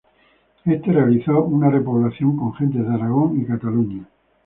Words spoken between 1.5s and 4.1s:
repoblación con gentes de Aragón y Cataluña.